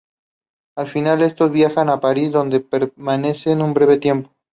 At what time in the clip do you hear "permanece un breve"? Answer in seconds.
2.59-3.97